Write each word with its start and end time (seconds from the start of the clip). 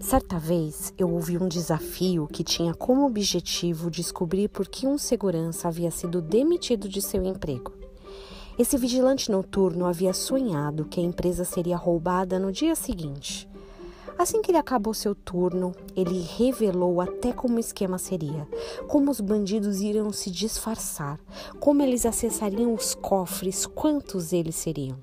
Certa 0.00 0.38
vez 0.38 0.92
eu 0.96 1.10
ouvi 1.10 1.38
um 1.38 1.48
desafio 1.48 2.28
que 2.28 2.44
tinha 2.44 2.74
como 2.74 3.06
objetivo 3.06 3.90
descobrir 3.90 4.48
por 4.48 4.68
que 4.68 4.86
um 4.86 4.98
segurança 4.98 5.68
havia 5.68 5.90
sido 5.90 6.20
demitido 6.20 6.88
de 6.88 7.00
seu 7.00 7.24
emprego. 7.24 7.72
Esse 8.58 8.76
vigilante 8.76 9.30
noturno 9.30 9.86
havia 9.86 10.12
sonhado 10.12 10.84
que 10.84 11.00
a 11.00 11.02
empresa 11.02 11.44
seria 11.44 11.76
roubada 11.76 12.38
no 12.38 12.52
dia 12.52 12.74
seguinte. 12.74 13.48
Assim 14.18 14.40
que 14.40 14.50
ele 14.50 14.58
acabou 14.58 14.94
seu 14.94 15.14
turno, 15.14 15.74
ele 15.94 16.20
revelou 16.20 17.00
até 17.00 17.32
como 17.32 17.56
o 17.56 17.60
esquema 17.60 17.98
seria, 17.98 18.48
como 18.86 19.10
os 19.10 19.20
bandidos 19.20 19.80
iriam 19.80 20.10
se 20.12 20.30
disfarçar, 20.30 21.18
como 21.60 21.82
eles 21.82 22.06
acessariam 22.06 22.72
os 22.72 22.94
cofres, 22.94 23.66
quantos 23.66 24.32
eles 24.32 24.56
seriam. 24.56 24.96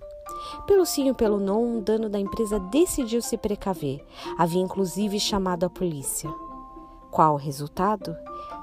Pelo 0.65 0.85
sim 0.85 1.09
ou 1.09 1.15
pelo 1.15 1.39
não, 1.39 1.63
um 1.63 1.81
dano 1.81 2.09
da 2.09 2.19
empresa 2.19 2.59
decidiu 2.59 3.21
se 3.21 3.37
precaver. 3.37 4.05
Havia 4.37 4.61
inclusive 4.61 5.19
chamado 5.19 5.65
a 5.65 5.69
polícia. 5.69 6.29
Qual 7.11 7.35
o 7.35 7.37
resultado? 7.37 8.15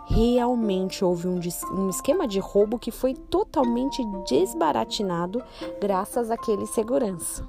Realmente 0.06 1.04
houve 1.04 1.28
um, 1.28 1.38
um 1.72 1.88
esquema 1.88 2.26
de 2.26 2.40
roubo 2.40 2.78
que 2.78 2.90
foi 2.90 3.14
totalmente 3.14 4.02
desbaratinado 4.28 5.42
graças 5.80 6.30
àquele 6.30 6.66
segurança. 6.66 7.46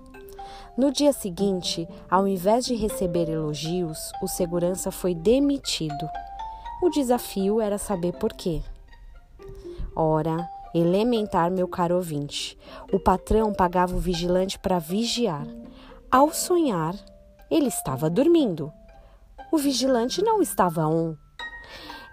No 0.78 0.92
dia 0.92 1.12
seguinte, 1.12 1.88
ao 2.10 2.28
invés 2.28 2.66
de 2.66 2.76
receber 2.76 3.30
elogios, 3.30 3.98
o 4.22 4.28
segurança 4.28 4.92
foi 4.92 5.16
demitido. 5.16 6.10
O 6.82 6.90
desafio 6.90 7.60
era 7.60 7.78
saber 7.78 8.14
por 8.14 8.32
quê. 8.34 8.62
Ora, 9.96 10.48
Elementar, 10.74 11.52
meu 11.52 11.68
caro 11.68 11.96
ouvinte. 11.96 12.58
O 12.92 13.00
patrão 13.00 13.54
pagava 13.54 13.96
o 13.96 14.00
vigilante 14.00 14.58
para 14.58 14.80
vigiar. 14.80 15.46
Ao 16.10 16.34
sonhar, 16.34 16.96
ele 17.50 17.68
estava 17.68 18.10
dormindo. 18.10 18.72
O 19.52 19.58
vigilante 19.58 20.24
não 20.24 20.42
estava 20.42 20.88
on. 20.88 21.16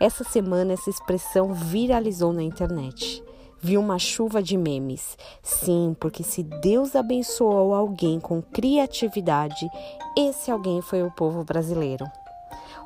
Essa 0.00 0.24
semana 0.24 0.72
essa 0.72 0.90
expressão 0.90 1.52
viralizou 1.52 2.32
na 2.32 2.42
internet. 2.42 3.22
Vi 3.60 3.76
uma 3.76 3.98
chuva 3.98 4.42
de 4.42 4.56
memes. 4.56 5.16
Sim, 5.42 5.96
porque 5.98 6.22
se 6.22 6.42
Deus 6.42 6.94
abençoou 6.94 7.74
alguém 7.74 8.20
com 8.20 8.40
criatividade, 8.40 9.68
esse 10.16 10.50
alguém 10.50 10.80
foi 10.80 11.02
o 11.02 11.10
povo 11.10 11.44
brasileiro. 11.44 12.04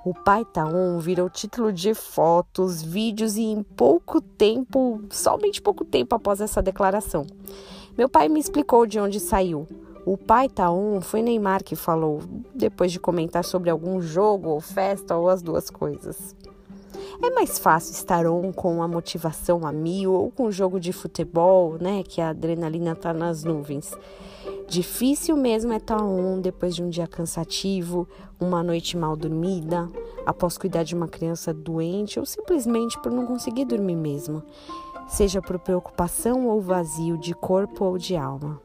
O 0.05 0.13
Pai 0.13 0.45
Taon 0.45 0.99
virou 0.99 1.31
título 1.31 1.73
de 1.73 1.95
fotos, 1.95 2.83
vídeos 2.83 3.37
e 3.37 3.43
em 3.43 3.63
pouco 3.63 4.21
tempo, 4.21 5.01
somente 5.09 5.63
pouco 5.63 5.85
tempo 5.85 6.17
após 6.17 6.41
essa 6.41 6.61
declaração. 6.61 7.25
Meu 7.97 8.09
pai 8.09 8.29
me 8.29 8.41
explicou 8.41 8.85
de 8.85 8.99
onde 8.99 9.21
saiu. 9.21 9.65
O 10.05 10.17
pai 10.17 10.49
Taon 10.49 11.01
foi 11.01 11.23
Neymar 11.23 11.63
que 11.63 11.77
falou, 11.77 12.21
depois 12.53 12.91
de 12.91 12.99
comentar 12.99 13.45
sobre 13.45 13.71
algum 13.71 14.03
jogo 14.03 14.49
ou 14.49 14.61
festa 14.61 15.17
ou 15.17 15.29
as 15.29 15.41
duas 15.41 15.71
coisas. 15.71 16.35
É 17.23 17.31
mais 17.31 17.61
fácil 17.61 17.93
estar 17.93 18.27
on 18.27 18.53
com 18.53 18.83
a 18.83 18.89
motivação 18.89 19.65
a 19.65 19.71
mil 19.71 20.13
ou 20.13 20.33
com 20.33 20.47
um 20.47 20.53
jogo 20.53 20.81
de 20.81 20.93
futebol, 20.93 21.77
né, 21.81 22.03
que 22.03 22.21
a 22.21 22.31
adrenalina 22.31 22.97
tá 22.97 23.15
nas 23.15 23.45
nuvens. 23.45 23.93
Difícil 24.69 25.37
mesmo 25.37 25.73
é 25.73 25.77
estar 25.77 26.03
on 26.03 26.41
depois 26.41 26.75
de 26.75 26.83
um 26.83 26.89
dia 26.89 27.07
cansativo, 27.07 28.09
uma 28.41 28.63
noite 28.63 28.97
mal 28.97 29.17
dormida, 29.17 29.89
após 30.25 30.57
cuidar 30.57 30.83
de 30.83 30.95
uma 30.95 31.09
criança 31.09 31.53
doente 31.53 32.19
ou 32.19 32.25
simplesmente 32.25 32.99
por 33.01 33.13
não 33.13 33.27
conseguir 33.27 33.65
dormir 33.65 33.97
mesmo, 33.97 34.43
seja 35.07 35.43
por 35.43 35.59
preocupação 35.59 36.47
ou 36.49 36.61
vazio 36.61 37.19
de 37.19 37.35
corpo 37.35 37.85
ou 37.85 37.99
de 37.99 38.17
alma. 38.17 38.61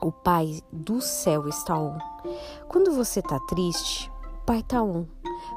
O 0.00 0.12
Pai 0.12 0.62
do 0.72 1.00
céu 1.00 1.48
está 1.48 1.76
on. 1.76 1.98
Quando 2.68 2.92
você 2.92 3.20
está 3.20 3.38
triste, 3.40 4.10
o 4.42 4.46
Pai 4.46 4.60
está 4.60 4.82
on. 4.82 5.04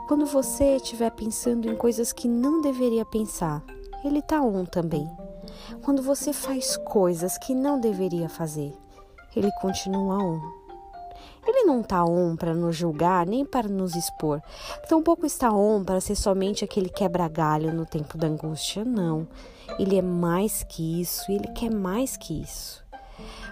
Quando 0.08 0.26
você 0.26 0.78
estiver 0.78 1.12
pensando 1.12 1.70
em 1.70 1.76
coisas 1.76 2.12
que 2.12 2.28
não 2.28 2.60
deveria 2.60 3.06
pensar, 3.06 3.64
Ele 4.04 4.20
está 4.20 4.42
on 4.42 4.66
também. 4.66 5.08
Quando 5.84 6.02
você 6.02 6.34
faz 6.34 6.76
coisas 6.78 7.38
que 7.38 7.54
não 7.54 7.80
deveria 7.80 8.28
fazer, 8.28 8.74
ele 9.36 9.52
continua 9.62 10.18
on. 10.18 10.62
Ele 11.46 11.64
não 11.64 11.82
está 11.82 12.06
on 12.06 12.36
para 12.36 12.54
nos 12.54 12.76
julgar 12.76 13.26
nem 13.26 13.44
para 13.44 13.68
nos 13.68 13.96
expor. 13.96 14.42
Tampouco 14.88 15.26
está 15.26 15.52
on 15.52 15.84
para 15.84 16.00
ser 16.00 16.16
somente 16.16 16.64
aquele 16.64 16.90
quebra-galho 16.90 17.74
no 17.74 17.86
tempo 17.86 18.18
da 18.18 18.28
angústia. 18.28 18.86
Não. 18.86 19.28
Ele 19.80 19.98
é 19.98 20.02
mais 20.02 20.64
que 20.64 21.02
isso 21.02 21.32
ele 21.32 21.48
quer 21.48 21.72
mais 21.72 22.16
que 22.16 22.42
isso. 22.42 22.82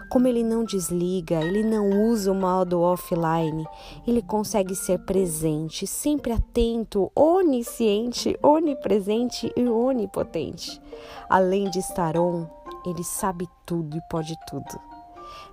Como 0.09 0.27
ele 0.27 0.43
não 0.43 0.63
desliga, 0.63 1.35
ele 1.35 1.63
não 1.63 2.09
usa 2.09 2.31
o 2.31 2.35
modo 2.35 2.81
offline, 2.81 3.63
ele 4.07 4.23
consegue 4.23 4.73
ser 4.75 4.97
presente, 5.05 5.85
sempre 5.85 6.31
atento, 6.31 7.11
onisciente, 7.15 8.35
onipresente 8.41 9.53
e 9.55 9.69
onipotente. 9.69 10.81
Além 11.29 11.69
de 11.69 11.77
estar 11.77 12.17
on, 12.17 12.47
ele 12.87 13.03
sabe 13.03 13.47
tudo 13.67 13.97
e 13.97 14.01
pode 14.09 14.33
tudo. 14.47 14.98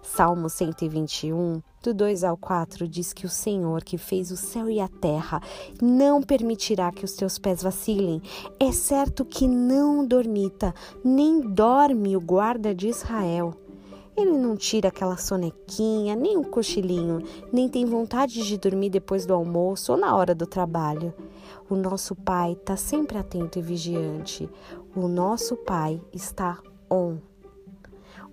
Salmo 0.03 0.49
121, 0.49 1.63
do 1.83 1.95
2 1.95 2.25
ao 2.25 2.37
4, 2.37 2.89
diz 2.89 3.13
que 3.13 3.27
o 3.27 3.29
Senhor, 3.29 3.85
que 3.85 3.97
fez 3.97 4.31
o 4.31 4.37
céu 4.37 4.69
e 4.69 4.81
a 4.81 4.89
terra, 4.89 5.41
não 5.81 6.23
permitirá 6.23 6.91
que 6.91 7.05
os 7.05 7.13
teus 7.13 7.39
pés 7.39 7.63
vacilem. 7.63 8.21
É 8.59 8.73
certo 8.73 9.25
que 9.25 9.47
não 9.47 10.07
dormita, 10.07 10.75
nem 11.05 11.41
dorme 11.41 12.17
o 12.17 12.21
guarda 12.21 12.75
de 12.75 12.89
Israel. 12.89 13.55
Ele 14.17 14.33
não 14.33 14.57
tira 14.57 14.89
aquela 14.89 15.19
sonequinha, 15.19 16.17
nem 16.17 16.39
um 16.39 16.43
cochilinho, 16.43 17.23
nem 17.53 17.69
tem 17.69 17.85
vontade 17.85 18.43
de 18.43 18.57
dormir 18.57 18.89
depois 18.89 19.27
do 19.27 19.35
almoço 19.35 19.93
ou 19.93 19.99
na 19.99 20.17
hora 20.17 20.35
do 20.35 20.47
trabalho. 20.47 21.13
O 21.69 21.77
nosso 21.77 22.15
Pai 22.15 22.53
está 22.53 22.77
sempre 22.77 23.19
atento 23.19 23.59
e 23.59 23.63
vigiante. 23.63 24.49
O 24.95 25.07
nosso 25.07 25.55
Pai 25.55 26.01
está 26.15 26.59
on. 26.91 27.19